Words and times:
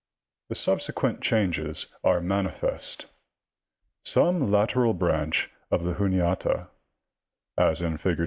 The 0.49 0.55
subsequent 0.55 1.21
changes 1.21 1.95
are 2.03 2.21
manifest. 2.21 3.05
Some 4.03 4.51
lateral 4.51 4.95
branch 4.95 5.51
of 5.69 5.83
the 5.83 5.93
Juniata, 5.93 6.69
like 7.55 7.81
N, 7.81 7.97
fig. 7.97 8.19